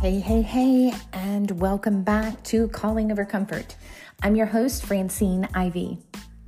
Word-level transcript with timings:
Hey, 0.00 0.18
hey, 0.18 0.40
hey, 0.40 0.94
and 1.12 1.50
welcome 1.60 2.02
back 2.02 2.42
to 2.44 2.68
Calling 2.68 3.12
Over 3.12 3.26
Comfort. 3.26 3.76
I'm 4.22 4.34
your 4.34 4.46
host, 4.46 4.86
Francine 4.86 5.46
Ivy. 5.52 5.98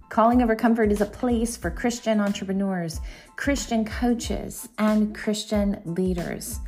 Calling 0.08 0.40
Over 0.40 0.56
Comfort 0.56 0.90
is 0.90 1.02
a 1.02 1.06
place 1.06 1.54
for 1.54 1.70
Christian 1.70 2.18
entrepreneurs, 2.18 3.02
Christian 3.36 3.84
coaches, 3.84 4.70
and 4.78 5.14
Christian 5.14 5.82
leaders. 5.84 6.60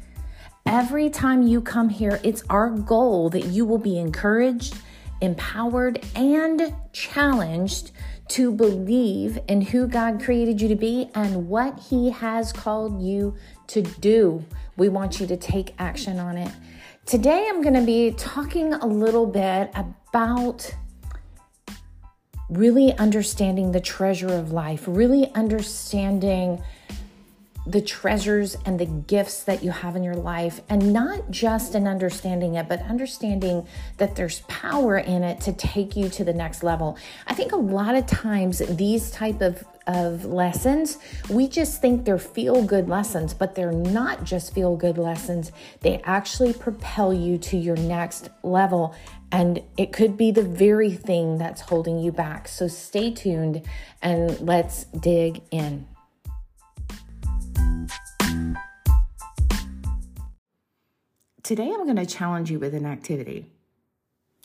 Every 0.66 1.09
time 1.09 1.46
you 1.46 1.62
come 1.62 1.89
here, 1.89 2.20
it's 2.23 2.45
our 2.50 2.68
goal 2.68 3.30
that 3.30 3.46
you 3.46 3.64
will 3.64 3.79
be 3.79 3.98
encouraged, 3.98 4.77
empowered, 5.23 6.05
and 6.14 6.75
challenged 6.93 7.93
to 8.29 8.53
believe 8.53 9.39
in 9.48 9.62
who 9.62 9.87
God 9.87 10.23
created 10.23 10.61
you 10.61 10.69
to 10.69 10.77
be 10.77 11.09
and 11.14 11.48
what 11.48 11.79
He 11.79 12.11
has 12.11 12.53
called 12.53 13.00
you 13.00 13.36
to 13.68 13.80
do. 13.80 14.44
We 14.76 14.90
want 14.90 15.18
you 15.18 15.26
to 15.29 15.36
take 15.39 15.75
action 15.79 16.18
on 16.18 16.36
it. 16.36 16.53
Today, 17.07 17.46
I'm 17.50 17.61
going 17.61 17.75
to 17.75 17.82
be 17.82 18.13
talking 18.13 18.72
a 18.72 18.86
little 18.86 19.26
bit 19.26 19.71
about 19.75 20.75
really 22.49 22.94
understanding 22.94 23.72
the 23.72 23.80
treasure 23.80 24.32
of 24.32 24.53
life, 24.53 24.85
really 24.86 25.30
understanding 25.35 26.63
the 27.67 27.81
treasures 27.81 28.57
and 28.67 28.79
the 28.79 28.86
gifts 28.86 29.45
that 29.45 29.63
you 29.64 29.71
have 29.71 29.96
in 29.96 30.03
your 30.03 30.14
life 30.14 30.61
and 30.68 30.93
not 30.93 31.31
just 31.31 31.75
in 31.75 31.86
understanding 31.86 32.55
it 32.56 32.69
but 32.69 32.81
understanding 32.83 33.67
that 33.97 34.17
there's 34.17 34.41
power 34.41 34.98
in 34.98 35.22
it 35.22 35.41
to 35.41 35.53
take 35.53 35.97
you 35.97 36.08
to 36.08 36.25
the 36.25 36.33
next 36.33 36.62
level. 36.62 36.98
I 37.27 37.34
think 37.34 37.53
a 37.53 37.56
lot 37.56 37.95
of 37.95 38.06
times 38.06 38.58
these 38.58 39.11
type 39.11 39.41
of 39.41 39.64
of 39.86 40.25
lessons 40.25 40.97
we 41.28 41.47
just 41.47 41.83
think 41.83 42.06
they're 42.06 42.19
feel 42.19 42.62
good 42.62 42.89
lessons 42.89 43.34
but 43.34 43.55
they're 43.55 43.72
not 43.72 44.25
just 44.25 44.55
feel 44.55 44.77
good 44.77 44.98
lessons. 44.98 45.53
They 45.81 46.00
actually 46.05 46.53
propel 46.53 47.12
you 47.12 47.38
to 47.38 47.56
your 47.56 47.77
next 47.77 48.31
level 48.42 48.94
and 49.33 49.62
it 49.77 49.92
could 49.92 50.16
be 50.16 50.31
the 50.31 50.42
very 50.42 50.92
thing 50.92 51.38
that's 51.38 51.60
holding 51.62 51.98
you 51.98 52.12
back. 52.12 52.47
So 52.47 52.69
stay 52.69 53.10
tuned 53.10 53.62
and 54.00 54.38
let's 54.41 54.84
dig 54.84 55.42
in 55.50 55.86
Today, 61.45 61.70
I'm 61.70 61.84
going 61.84 61.97
to 61.97 62.06
challenge 62.06 62.50
you 62.50 62.59
with 62.59 62.75
an 62.75 62.87
activity. 62.87 63.45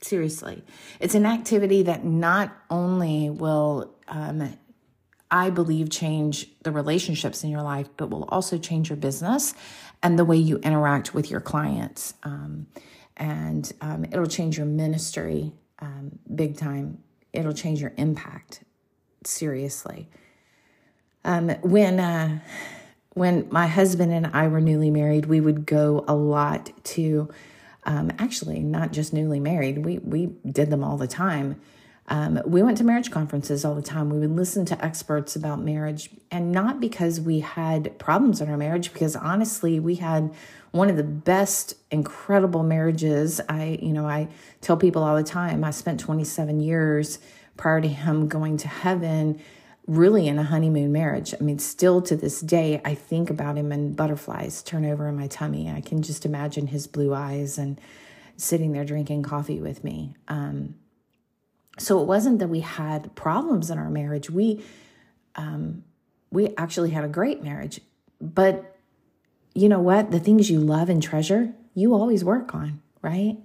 Seriously, 0.02 0.66
it's 1.00 1.16
an 1.16 1.26
activity 1.26 1.84
that 1.84 2.04
not 2.04 2.54
only 2.70 3.30
will, 3.30 3.96
um, 4.10 4.58
I 5.32 5.50
believe, 5.50 5.90
change 5.90 6.50
the 6.64 6.74
relationships 6.74 7.42
in 7.42 7.52
your 7.52 7.62
life, 7.62 7.88
but 7.96 8.10
will 8.10 8.26
also 8.26 8.58
change 8.58 8.90
your 8.90 8.98
business 8.98 9.54
and 10.04 10.20
the 10.20 10.26
way 10.26 10.36
you 10.36 10.58
interact 10.58 11.14
with 11.14 11.32
your 11.32 11.40
clients. 11.40 12.16
Um, 12.24 12.68
and 13.16 13.72
um, 13.80 14.04
it'll 14.04 14.26
change 14.26 14.58
your 14.58 14.66
ministry 14.66 15.54
um, 15.80 16.20
big 16.36 16.58
time. 16.58 17.02
It'll 17.32 17.54
change 17.54 17.80
your 17.80 17.94
impact 17.96 18.66
seriously. 19.24 20.10
Um, 21.24 21.50
when 21.62 22.02
uh, 22.02 22.40
when 23.14 23.48
my 23.50 23.68
husband 23.68 24.12
and 24.12 24.28
I 24.28 24.48
were 24.48 24.62
newly 24.62 24.92
married, 24.92 25.26
we 25.26 25.42
would 25.42 25.66
go 25.66 26.06
a 26.08 26.16
lot 26.16 26.72
to, 26.86 27.30
um, 27.84 28.12
actually, 28.20 28.60
not 28.60 28.92
just 28.92 29.14
newly 29.14 29.40
married, 29.40 29.86
we, 29.86 29.98
we 30.00 30.28
did 30.50 30.70
them 30.70 30.84
all 30.84 30.98
the 30.98 31.08
time. 31.08 31.60
Um, 32.08 32.42
we 32.46 32.64
went 32.64 32.78
to 32.80 32.84
marriage 32.84 33.12
conferences 33.12 33.64
all 33.64 33.76
the 33.76 33.84
time. 33.84 34.10
We 34.10 34.20
would 34.20 34.36
listen 34.36 34.66
to 34.66 34.86
experts 34.86 35.36
about 35.36 35.60
marriage, 35.60 36.10
and 36.32 36.52
not 36.52 36.80
because 36.80 37.22
we 37.22 37.40
had 37.40 37.98
problems 38.00 38.42
in 38.42 38.50
our 38.50 38.58
marriage, 38.58 38.94
because 38.94 39.16
honestly, 39.16 39.80
we 39.80 39.96
had 39.96 40.34
one 40.72 40.90
of 40.90 40.98
the 40.98 41.04
best, 41.04 41.76
incredible 41.92 42.64
marriages. 42.64 43.42
I, 43.50 43.80
you 43.82 43.94
know, 43.94 44.08
I 44.08 44.28
tell 44.62 44.78
people 44.78 45.04
all 45.04 45.16
the 45.16 45.24
time, 45.24 45.64
I 45.64 45.72
spent 45.72 46.00
27 46.00 46.60
years 46.60 47.20
prior 47.58 47.82
to 47.82 47.88
him 47.88 48.28
going 48.28 48.58
to 48.58 48.68
heaven 48.68 49.40
really 49.90 50.28
in 50.28 50.38
a 50.38 50.44
honeymoon 50.44 50.92
marriage. 50.92 51.34
I 51.34 51.44
mean, 51.44 51.58
still 51.58 52.00
to 52.04 52.16
this 52.16 52.42
day, 52.42 52.80
I 52.86 52.94
think 52.94 53.32
about 53.32 53.58
him 53.58 53.72
and 53.72 53.96
butterflies 53.96 54.62
turn 54.62 54.86
over 54.86 55.08
in 55.08 55.18
my 55.18 55.26
tummy. 55.26 55.68
I 55.68 55.82
can 55.82 56.04
just 56.04 56.28
imagine 56.28 56.68
his 56.68 56.86
blue 56.86 57.12
eyes 57.12 57.58
and 57.58 57.82
sitting 58.38 58.72
there 58.72 58.86
drinking 58.86 59.24
coffee 59.24 59.60
with 59.60 59.84
me. 59.84 60.16
Um, 60.28 60.76
so 61.80 62.00
it 62.02 62.06
wasn't 62.06 62.38
that 62.38 62.50
we 62.50 62.60
had 62.60 63.16
problems 63.16 63.72
in 63.72 63.80
our 63.80 63.90
marriage. 63.90 64.30
We 64.30 64.64
um, 65.36 65.84
we 66.30 66.54
actually 66.56 66.92
had 66.92 67.04
a 67.04 67.08
great 67.08 67.42
marriage. 67.42 67.82
But 68.22 68.78
you 69.56 69.70
know 69.70 69.80
what? 69.80 70.12
The 70.12 70.20
things 70.20 70.52
you 70.52 70.60
love 70.60 70.90
and 70.90 71.02
treasure, 71.02 71.52
you 71.74 71.96
always 71.96 72.24
work 72.24 72.54
on, 72.54 72.82
right? 73.02 73.38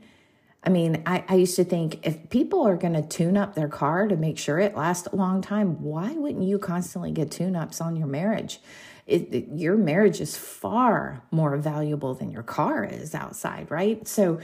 I 0.64 0.70
mean, 0.70 1.02
I, 1.04 1.24
I 1.28 1.34
used 1.34 1.56
to 1.56 1.64
think 1.64 2.06
if 2.06 2.30
people 2.30 2.66
are 2.66 2.76
going 2.76 2.94
to 2.94 3.02
tune 3.02 3.36
up 3.36 3.54
their 3.54 3.68
car 3.68 4.08
to 4.08 4.16
make 4.16 4.38
sure 4.38 4.58
it 4.58 4.74
lasts 4.74 5.06
a 5.12 5.16
long 5.16 5.42
time, 5.42 5.82
why 5.82 6.12
wouldn't 6.12 6.42
you 6.42 6.58
constantly 6.58 7.12
get 7.12 7.30
tune 7.30 7.54
ups 7.54 7.82
on 7.82 7.96
your 7.96 8.06
marriage? 8.06 8.60
It, 9.06 9.34
it, 9.34 9.48
your 9.54 9.76
marriage 9.76 10.22
is 10.22 10.36
far 10.38 11.22
more 11.30 11.56
valuable 11.58 12.14
than 12.14 12.30
your 12.30 12.42
car 12.42 12.82
is 12.82 13.14
outside, 13.14 13.70
right? 13.70 14.08
So 14.08 14.40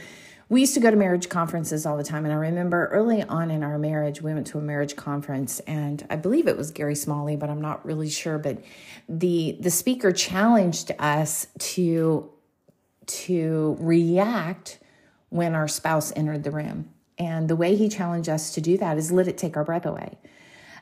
we 0.51 0.61
used 0.61 0.75
to 0.75 0.81
go 0.81 0.91
to 0.91 0.97
marriage 0.97 1.31
conferences 1.31 1.87
all 1.87 1.97
the 1.97 2.05
time. 2.05 2.27
And 2.27 2.35
I 2.35 2.37
remember 2.37 2.89
early 2.89 3.23
on 3.23 3.51
in 3.51 3.63
our 3.63 3.79
marriage, 3.79 4.21
we 4.21 4.35
went 4.35 4.49
to 4.49 4.59
a 4.59 4.61
marriage 4.61 4.97
conference, 4.97 5.61
and 5.61 6.07
I 6.11 6.17
believe 6.17 6.49
it 6.49 6.57
was 6.59 6.71
Gary 6.71 6.97
Smalley, 6.97 7.37
but 7.37 7.49
I'm 7.49 7.63
not 7.63 7.87
really 7.87 8.11
sure. 8.11 8.37
But 8.37 8.63
the 9.09 9.57
the 9.61 9.71
speaker 9.71 10.13
challenged 10.13 10.91
us 10.99 11.47
to 11.59 12.31
to 13.07 13.77
react 13.81 14.81
when 15.31 15.55
our 15.55 15.69
spouse 15.69 16.13
entered 16.15 16.45
the 16.45 16.51
room. 16.51 16.91
And 17.19 17.49
the 17.49 17.57
way 17.57 17.77
he 17.77 17.89
challenged 17.89 18.29
us 18.29 18.53
to 18.55 18.61
do 18.61 18.77
that 18.79 18.99
is 18.99 19.11
let 19.11 19.29
it 19.29 19.39
take 19.39 19.57
our 19.57 19.65
breath 19.65 19.87
away. 19.87 20.19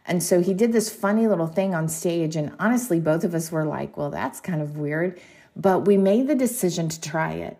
And 0.07 0.23
so 0.23 0.41
he 0.41 0.55
did 0.55 0.73
this 0.73 0.89
funny 0.89 1.27
little 1.27 1.47
thing 1.47 1.75
on 1.75 1.89
stage. 1.89 2.35
And 2.35 2.53
honestly, 2.59 2.99
both 2.99 3.25
of 3.25 3.35
us 3.35 3.53
were 3.53 3.67
like, 3.67 3.97
well, 3.97 4.11
that's 4.11 4.41
kind 4.41 4.63
of 4.63 4.79
weird. 4.79 5.21
But 5.55 5.81
we 5.81 5.97
made 5.97 6.29
the 6.29 6.35
decision 6.35 6.89
to 6.89 7.01
try 7.01 7.33
it. 7.33 7.59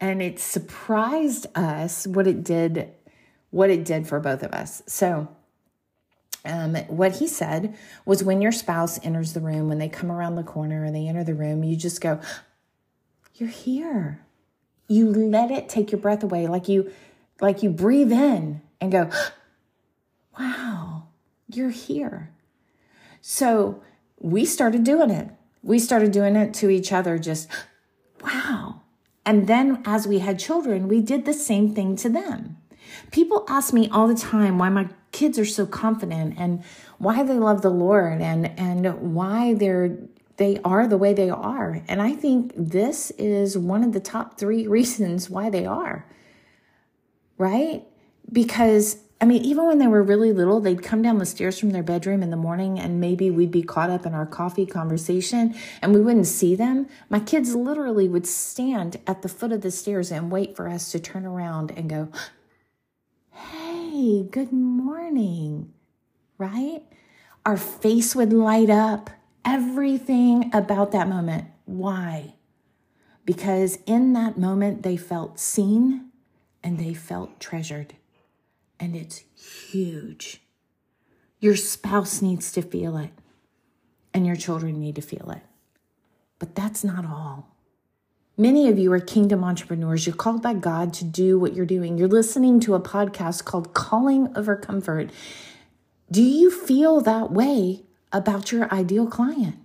And 0.00 0.22
it 0.22 0.38
surprised 0.38 1.46
us 1.56 2.06
what 2.06 2.26
it 2.26 2.44
did, 2.44 2.92
what 3.50 3.70
it 3.70 3.84
did 3.84 4.06
for 4.06 4.20
both 4.20 4.42
of 4.42 4.52
us. 4.52 4.82
So 4.86 5.28
um, 6.44 6.74
what 6.74 7.16
he 7.16 7.26
said 7.26 7.76
was 8.04 8.22
when 8.22 8.42
your 8.42 8.52
spouse 8.52 9.04
enters 9.04 9.32
the 9.32 9.40
room, 9.40 9.68
when 9.68 9.78
they 9.78 9.88
come 9.88 10.10
around 10.10 10.36
the 10.36 10.42
corner 10.42 10.84
and 10.84 10.94
they 10.94 11.08
enter 11.08 11.24
the 11.24 11.34
room, 11.34 11.64
you 11.64 11.76
just 11.76 12.00
go, 12.00 12.20
You're 13.34 13.48
here 13.48 14.26
you 14.88 15.08
let 15.08 15.50
it 15.50 15.68
take 15.68 15.92
your 15.92 16.00
breath 16.00 16.22
away 16.22 16.46
like 16.46 16.68
you 16.68 16.92
like 17.40 17.62
you 17.62 17.70
breathe 17.70 18.12
in 18.12 18.60
and 18.80 18.92
go 18.92 19.10
wow 20.38 20.82
you're 21.56 21.70
here. 21.70 22.30
So 23.20 23.82
we 24.18 24.44
started 24.44 24.84
doing 24.84 25.10
it. 25.10 25.28
We 25.62 25.78
started 25.78 26.12
doing 26.12 26.36
it 26.36 26.54
to 26.54 26.70
each 26.70 26.92
other 26.92 27.18
just 27.18 27.48
wow. 28.22 28.80
And 29.24 29.46
then 29.46 29.82
as 29.84 30.06
we 30.06 30.18
had 30.18 30.38
children 30.38 30.88
we 30.88 31.00
did 31.00 31.24
the 31.24 31.34
same 31.34 31.74
thing 31.74 31.96
to 31.96 32.08
them. 32.08 32.58
People 33.10 33.44
ask 33.48 33.72
me 33.72 33.88
all 33.90 34.08
the 34.08 34.14
time 34.14 34.58
why 34.58 34.68
my 34.68 34.88
kids 35.12 35.38
are 35.38 35.44
so 35.46 35.66
confident 35.66 36.34
and 36.38 36.62
why 36.98 37.22
they 37.22 37.34
love 37.34 37.62
the 37.62 37.70
lord 37.70 38.20
and 38.20 38.46
and 38.58 39.14
why 39.14 39.54
they're 39.54 39.98
they 40.36 40.58
are 40.64 40.86
the 40.86 40.98
way 40.98 41.12
they 41.12 41.30
are. 41.30 41.82
And 41.88 42.00
I 42.00 42.12
think 42.12 42.52
this 42.56 43.10
is 43.12 43.56
one 43.56 43.84
of 43.84 43.92
the 43.92 44.00
top 44.00 44.38
three 44.38 44.66
reasons 44.78 45.28
why 45.28 45.50
they 45.50 45.66
are, 45.66 46.06
right? 47.38 47.84
Because, 48.30 48.98
I 49.20 49.24
mean, 49.24 49.42
even 49.42 49.66
when 49.66 49.78
they 49.78 49.86
were 49.86 50.02
really 50.02 50.32
little, 50.32 50.60
they'd 50.60 50.82
come 50.82 51.02
down 51.02 51.18
the 51.18 51.26
stairs 51.26 51.58
from 51.58 51.70
their 51.70 51.82
bedroom 51.82 52.22
in 52.22 52.30
the 52.30 52.36
morning 52.36 52.78
and 52.78 53.00
maybe 53.00 53.30
we'd 53.30 53.50
be 53.50 53.62
caught 53.62 53.90
up 53.90 54.06
in 54.06 54.14
our 54.14 54.26
coffee 54.26 54.66
conversation 54.66 55.54
and 55.82 55.92
we 55.92 56.00
wouldn't 56.00 56.26
see 56.26 56.54
them. 56.54 56.86
My 57.10 57.20
kids 57.20 57.54
literally 57.54 58.08
would 58.08 58.26
stand 58.26 58.98
at 59.06 59.22
the 59.22 59.28
foot 59.28 59.52
of 59.52 59.60
the 59.60 59.70
stairs 59.70 60.10
and 60.10 60.30
wait 60.30 60.56
for 60.56 60.68
us 60.68 60.90
to 60.92 61.00
turn 61.00 61.26
around 61.26 61.72
and 61.72 61.90
go, 61.90 62.08
Hey, 63.32 64.22
good 64.30 64.52
morning, 64.52 65.72
right? 66.38 66.82
Our 67.44 67.56
face 67.56 68.14
would 68.14 68.32
light 68.32 68.70
up 68.70 69.10
everything 69.44 70.50
about 70.54 70.92
that 70.92 71.08
moment. 71.08 71.46
Why? 71.64 72.34
Because 73.24 73.78
in 73.86 74.12
that 74.14 74.38
moment, 74.38 74.82
they 74.82 74.96
felt 74.96 75.38
seen 75.38 76.10
and 76.62 76.78
they 76.78 76.94
felt 76.94 77.40
treasured. 77.40 77.94
And 78.80 78.96
it's 78.96 79.22
huge. 79.70 80.40
Your 81.38 81.56
spouse 81.56 82.22
needs 82.22 82.52
to 82.52 82.62
feel 82.62 82.96
it, 82.96 83.10
and 84.14 84.26
your 84.26 84.36
children 84.36 84.78
need 84.78 84.94
to 84.96 85.02
feel 85.02 85.30
it. 85.30 85.42
But 86.38 86.54
that's 86.54 86.84
not 86.84 87.04
all. 87.04 87.48
Many 88.36 88.68
of 88.68 88.78
you 88.78 88.92
are 88.92 89.00
kingdom 89.00 89.44
entrepreneurs. 89.44 90.06
You're 90.06 90.16
called 90.16 90.42
by 90.42 90.54
God 90.54 90.92
to 90.94 91.04
do 91.04 91.38
what 91.38 91.54
you're 91.54 91.66
doing. 91.66 91.98
You're 91.98 92.08
listening 92.08 92.60
to 92.60 92.74
a 92.74 92.80
podcast 92.80 93.44
called 93.44 93.74
Calling 93.74 94.36
Over 94.36 94.56
Comfort. 94.56 95.10
Do 96.10 96.22
you 96.22 96.50
feel 96.50 97.00
that 97.02 97.30
way 97.30 97.82
about 98.12 98.52
your 98.52 98.72
ideal 98.72 99.06
client? 99.06 99.56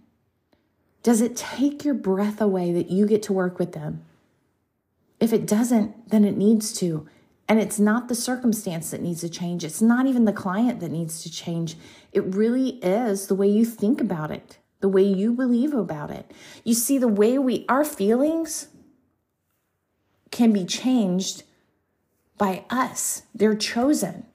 Does 1.04 1.22
it 1.22 1.36
take 1.36 1.86
your 1.86 1.94
breath 1.94 2.42
away 2.42 2.72
that 2.74 2.90
you 2.90 3.06
get 3.06 3.24
to 3.24 3.34
work 3.34 3.60
with 3.60 3.74
them? 3.74 4.04
If 5.20 5.34
it 5.34 5.48
doesn't, 5.48 6.10
then 6.10 6.26
it 6.26 6.38
needs 6.38 6.74
to. 6.80 7.08
And 7.50 7.60
it's 7.60 7.80
not 7.80 8.08
the 8.08 8.16
circumstance 8.16 8.92
that 8.92 9.02
needs 9.02 9.22
to 9.22 9.30
change. 9.30 9.64
It's 9.64 9.82
not 9.82 10.06
even 10.06 10.26
the 10.26 10.34
client 10.34 10.80
that 10.82 10.92
needs 10.92 11.24
to 11.24 11.32
change. 11.32 11.78
It 12.12 12.36
really 12.36 12.72
is 12.84 13.28
the 13.28 13.36
way 13.36 13.48
you 13.48 13.64
think 13.64 14.02
about 14.02 14.32
it, 14.32 14.58
the 14.82 14.90
way 14.90 15.04
you 15.04 15.34
believe 15.34 15.74
about 15.74 16.12
it. 16.12 16.32
You 16.64 16.74
see, 16.74 16.98
the 16.98 17.08
way 17.08 17.38
we, 17.38 17.66
our 17.70 17.86
feelings 17.86 18.68
can 20.30 20.52
be 20.52 20.66
changed 20.66 21.44
by 22.38 22.66
us, 22.70 23.24
they're 23.34 23.56
chosen. 23.56 24.26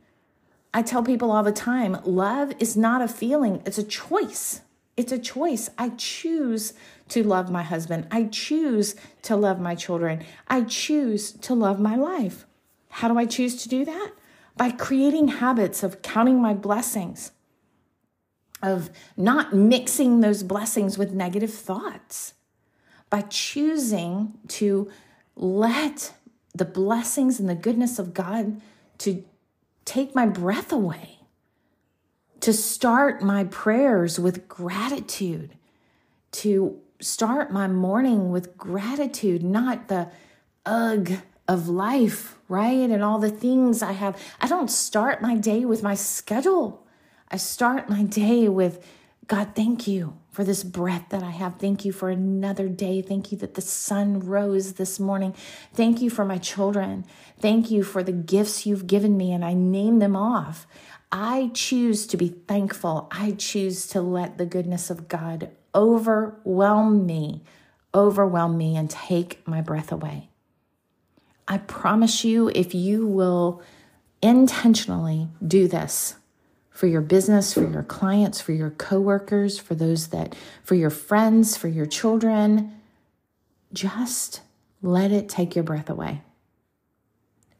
I 0.74 0.82
tell 0.82 1.02
people 1.02 1.30
all 1.30 1.42
the 1.42 1.52
time 1.52 1.98
love 2.04 2.52
is 2.58 2.76
not 2.76 3.02
a 3.02 3.08
feeling, 3.08 3.62
it's 3.66 3.78
a 3.78 3.84
choice. 3.84 4.62
It's 4.96 5.12
a 5.12 5.18
choice. 5.18 5.70
I 5.78 5.90
choose 5.90 6.74
to 7.08 7.22
love 7.22 7.50
my 7.50 7.62
husband. 7.62 8.06
I 8.10 8.24
choose 8.24 8.94
to 9.22 9.36
love 9.36 9.58
my 9.58 9.74
children. 9.74 10.22
I 10.48 10.62
choose 10.62 11.32
to 11.32 11.54
love 11.54 11.80
my 11.80 11.96
life. 11.96 12.44
How 12.90 13.08
do 13.08 13.18
I 13.18 13.24
choose 13.24 13.62
to 13.62 13.68
do 13.68 13.86
that? 13.86 14.12
By 14.56 14.70
creating 14.70 15.28
habits 15.28 15.82
of 15.82 16.02
counting 16.02 16.42
my 16.42 16.52
blessings, 16.52 17.32
of 18.62 18.90
not 19.16 19.54
mixing 19.54 20.20
those 20.20 20.42
blessings 20.42 20.98
with 20.98 21.14
negative 21.14 21.52
thoughts, 21.52 22.34
by 23.08 23.22
choosing 23.22 24.34
to 24.48 24.90
let 25.36 26.12
the 26.54 26.66
blessings 26.66 27.40
and 27.40 27.48
the 27.48 27.54
goodness 27.54 27.98
of 27.98 28.12
God 28.12 28.60
to 28.98 29.24
take 29.84 30.14
my 30.14 30.26
breath 30.26 30.72
away, 30.72 31.18
to 32.40 32.52
start 32.52 33.22
my 33.22 33.44
prayers 33.44 34.18
with 34.18 34.48
gratitude, 34.48 35.56
to 36.32 36.80
start 37.00 37.52
my 37.52 37.66
morning 37.66 38.30
with 38.30 38.56
gratitude, 38.56 39.42
not 39.42 39.88
the 39.88 40.08
ugh 40.64 41.12
of 41.48 41.68
life, 41.68 42.36
right? 42.48 42.90
And 42.90 43.02
all 43.02 43.18
the 43.18 43.30
things 43.30 43.82
I 43.82 43.92
have. 43.92 44.20
I 44.40 44.48
don't 44.48 44.70
start 44.70 45.20
my 45.20 45.34
day 45.36 45.64
with 45.64 45.82
my 45.82 45.94
schedule. 45.94 46.86
I 47.30 47.36
start 47.36 47.88
my 47.88 48.02
day 48.02 48.48
with 48.48 48.84
God, 49.28 49.54
thank 49.54 49.86
you 49.86 50.18
for 50.30 50.44
this 50.44 50.64
breath 50.64 51.06
that 51.10 51.22
I 51.22 51.30
have. 51.30 51.56
Thank 51.56 51.84
you 51.84 51.92
for 51.92 52.08
another 52.10 52.68
day. 52.68 53.02
Thank 53.02 53.30
you 53.30 53.38
that 53.38 53.54
the 53.54 53.60
sun 53.60 54.20
rose 54.20 54.74
this 54.74 54.98
morning. 54.98 55.34
Thank 55.74 56.00
you 56.00 56.10
for 56.10 56.24
my 56.24 56.38
children. 56.38 57.04
Thank 57.40 57.70
you 57.70 57.82
for 57.82 58.02
the 58.02 58.12
gifts 58.12 58.66
you've 58.66 58.86
given 58.86 59.16
me, 59.16 59.32
and 59.32 59.44
I 59.44 59.54
name 59.54 60.00
them 60.00 60.16
off. 60.16 60.66
I 61.12 61.50
choose 61.54 62.06
to 62.08 62.16
be 62.16 62.28
thankful. 62.28 63.08
I 63.10 63.32
choose 63.32 63.86
to 63.88 64.00
let 64.00 64.38
the 64.38 64.46
goodness 64.46 64.90
of 64.90 65.08
God 65.08 65.50
overwhelm 65.74 67.06
me, 67.06 67.42
overwhelm 67.94 68.56
me, 68.56 68.76
and 68.76 68.90
take 68.90 69.46
my 69.46 69.60
breath 69.60 69.92
away. 69.92 70.30
I 71.46 71.58
promise 71.58 72.24
you, 72.24 72.50
if 72.54 72.74
you 72.74 73.06
will 73.06 73.62
intentionally 74.22 75.28
do 75.46 75.68
this 75.68 76.16
for 76.72 76.86
your 76.86 77.02
business, 77.02 77.52
for 77.52 77.68
your 77.68 77.82
clients, 77.82 78.40
for 78.40 78.52
your 78.52 78.70
coworkers, 78.70 79.58
for 79.58 79.74
those 79.74 80.08
that, 80.08 80.34
for 80.64 80.74
your 80.74 80.90
friends, 80.90 81.56
for 81.56 81.68
your 81.68 81.86
children, 81.86 82.72
just 83.72 84.40
let 84.80 85.12
it 85.12 85.28
take 85.28 85.54
your 85.54 85.64
breath 85.64 85.90
away. 85.90 86.22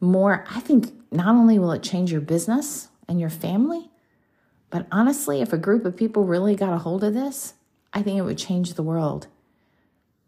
More, 0.01 0.43
I 0.49 0.59
think 0.59 0.91
not 1.11 1.35
only 1.35 1.59
will 1.59 1.71
it 1.71 1.83
change 1.83 2.11
your 2.11 2.21
business 2.21 2.89
and 3.07 3.19
your 3.19 3.29
family, 3.29 3.89
but 4.69 4.87
honestly, 4.91 5.41
if 5.41 5.53
a 5.53 5.57
group 5.57 5.85
of 5.85 5.95
people 5.95 6.25
really 6.25 6.55
got 6.55 6.73
a 6.73 6.79
hold 6.79 7.03
of 7.03 7.13
this, 7.13 7.53
I 7.93 8.01
think 8.01 8.17
it 8.17 8.23
would 8.23 8.39
change 8.39 8.73
the 8.73 8.83
world. 8.83 9.27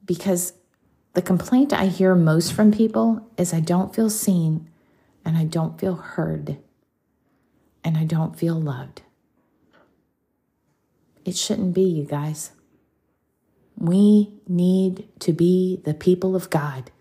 Because 0.05 0.53
the 1.13 1.23
complaint 1.23 1.73
I 1.73 1.87
hear 1.87 2.13
most 2.13 2.53
from 2.53 2.71
people 2.71 3.27
is 3.37 3.53
I 3.53 3.59
don't 3.59 3.95
feel 3.95 4.11
seen 4.11 4.69
and 5.25 5.35
I 5.35 5.43
don't 5.43 5.79
feel 5.79 5.95
heard 5.95 6.57
and 7.85 7.97
I 7.99 8.03
don't 8.03 8.37
feel 8.37 8.59
loved. 8.59 9.03
It 11.23 11.37
shouldn't 11.37 11.75
be, 11.75 11.83
you 11.83 12.03
guys. 12.03 12.51
We 13.77 14.33
need 14.47 15.07
to 15.19 15.31
be 15.31 15.81
the 15.85 15.93
people 15.93 16.35
of 16.35 16.49
God. 16.49 16.91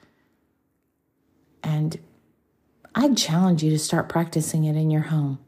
And 1.63 1.99
I'd 2.95 3.17
challenge 3.17 3.63
you 3.63 3.71
to 3.71 3.79
start 3.79 4.11
practicing 4.11 4.65
it 4.65 4.77
in 4.77 4.91
your 4.91 5.03
home. 5.03 5.39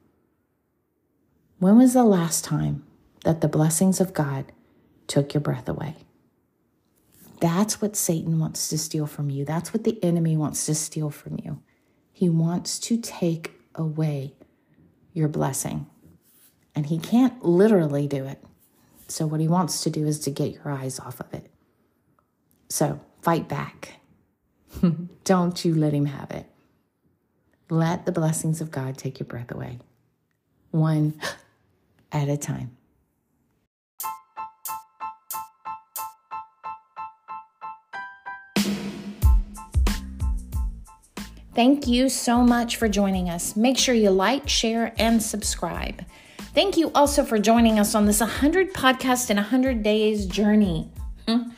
When 1.58 1.76
was 1.76 1.92
the 1.92 2.04
last 2.04 2.44
time 2.44 2.84
that 3.24 3.42
the 3.42 3.48
blessings 3.48 4.00
of 4.00 4.14
God 4.14 4.46
took 5.06 5.34
your 5.34 5.42
breath 5.42 5.68
away? 5.68 5.96
That's 7.40 7.82
what 7.82 7.96
Satan 7.96 8.38
wants 8.38 8.68
to 8.68 8.78
steal 8.78 9.06
from 9.06 9.28
you. 9.28 9.44
That's 9.44 9.74
what 9.74 9.84
the 9.84 10.02
enemy 10.02 10.36
wants 10.38 10.64
to 10.66 10.74
steal 10.74 11.10
from 11.10 11.38
you. 11.44 11.60
He 12.10 12.30
wants 12.30 12.78
to 12.80 12.96
take 12.96 13.52
away 13.74 14.35
your 15.16 15.28
blessing. 15.28 15.86
And 16.74 16.86
he 16.86 16.98
can't 16.98 17.42
literally 17.42 18.06
do 18.06 18.26
it. 18.26 18.42
So, 19.08 19.26
what 19.26 19.40
he 19.40 19.48
wants 19.48 19.82
to 19.82 19.90
do 19.90 20.06
is 20.06 20.18
to 20.20 20.30
get 20.30 20.52
your 20.52 20.70
eyes 20.70 21.00
off 21.00 21.20
of 21.20 21.32
it. 21.32 21.50
So, 22.68 23.00
fight 23.22 23.48
back. 23.48 24.00
Don't 25.24 25.64
you 25.64 25.74
let 25.74 25.94
him 25.94 26.06
have 26.06 26.30
it. 26.32 26.46
Let 27.70 28.04
the 28.04 28.12
blessings 28.12 28.60
of 28.60 28.70
God 28.70 28.98
take 28.98 29.18
your 29.18 29.26
breath 29.26 29.50
away, 29.50 29.78
one 30.70 31.20
at 32.12 32.28
a 32.28 32.36
time. 32.36 32.75
Thank 41.56 41.86
you 41.86 42.10
so 42.10 42.42
much 42.42 42.76
for 42.76 42.86
joining 42.86 43.30
us. 43.30 43.56
Make 43.56 43.78
sure 43.78 43.94
you 43.94 44.10
like, 44.10 44.46
share, 44.46 44.92
and 44.98 45.22
subscribe. 45.22 46.04
Thank 46.52 46.76
you 46.76 46.92
also 46.94 47.24
for 47.24 47.38
joining 47.38 47.78
us 47.78 47.94
on 47.94 48.04
this 48.04 48.20
100 48.20 48.74
podcast 48.74 49.30
in 49.30 49.38
100 49.38 49.82
days 49.82 50.26
journey. 50.26 50.90
Hmm. 51.26 51.48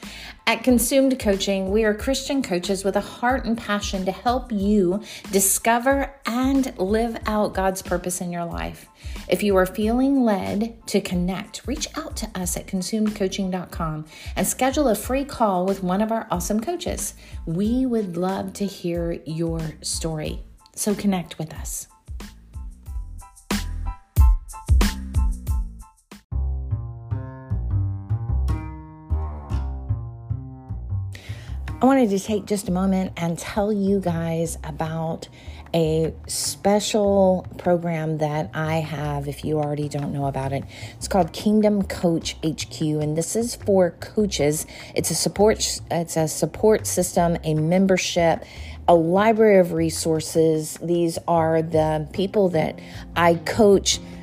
At 0.49 0.65
Consumed 0.65 1.19
Coaching, 1.19 1.71
we 1.71 1.85
are 1.85 1.93
Christian 1.93 2.43
coaches 2.43 2.83
with 2.83 2.97
a 2.97 3.03
heart 3.03 3.45
and 3.45 3.59
passion 3.59 4.07
to 4.07 4.13
help 4.13 4.51
you 4.51 5.03
discover 5.31 6.15
and 6.25 6.75
live 6.79 7.19
out 7.27 7.53
God's 7.53 7.83
purpose 7.83 8.23
in 8.23 8.33
your 8.33 8.47
life. 8.47 8.89
If 9.29 9.43
you 9.43 9.57
are 9.57 9.67
feeling 9.67 10.25
led 10.25 10.79
to 10.87 11.03
connect, 11.03 11.67
reach 11.67 11.87
out 11.99 12.17
to 12.17 12.31
us 12.35 12.57
at 12.57 12.67
consumedcoaching.com 12.67 14.07
and 14.37 14.47
schedule 14.47 14.89
a 14.89 14.95
free 14.95 15.27
call 15.27 15.67
with 15.67 15.83
one 15.83 16.01
of 16.01 16.11
our 16.11 16.27
awesome 16.31 16.61
coaches. 16.61 17.13
We 17.45 17.85
would 17.85 18.17
love 18.17 18.55
to 18.55 18.65
hear 18.65 19.21
your 19.27 19.61
story. 19.83 20.43
So 20.75 20.95
connect 20.95 21.39
with 21.39 21.53
us. 21.53 21.89
I 31.81 31.87
wanted 31.87 32.11
to 32.11 32.19
take 32.19 32.45
just 32.45 32.69
a 32.69 32.73
moment 32.73 33.13
and 33.17 33.39
tell 33.39 33.73
you 33.73 34.01
guys 34.01 34.59
about 34.65 35.29
a 35.73 36.13
special 36.27 37.47
program 37.57 38.19
that 38.19 38.51
I 38.53 38.79
have 38.79 39.29
if 39.29 39.45
you 39.45 39.59
already 39.59 39.89
don't 39.89 40.13
know 40.13 40.27
about 40.27 40.53
it. 40.53 40.65
It's 40.97 41.07
called 41.07 41.33
Kingdom 41.33 41.85
Coach 41.85 42.35
HQ 42.45 42.81
and 42.81 43.17
this 43.17 43.37
is 43.37 43.55
for 43.55 43.93
coaches. 44.01 44.67
It's 44.97 45.13
a 45.13 45.15
support 45.15 45.81
it's 45.89 46.17
a 46.17 46.27
support 46.27 46.85
system, 46.85 47.37
a 47.45 47.55
membership, 47.55 48.45
a 48.89 48.97
library 48.97 49.61
of 49.61 49.73
resources. 49.73 50.81
These 50.83 51.17
are 51.29 51.63
the 51.63 52.09
people 52.13 52.49
that 52.49 52.81
I 53.15 53.37
coach 53.37 54.01